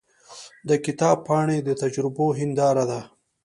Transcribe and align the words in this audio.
د 0.69 0.71
کتاب 0.85 1.17
پاڼې 1.27 1.57
د 1.63 1.69
تجربو 1.81 2.27
هنداره 2.39 2.83
ده. 2.91 3.01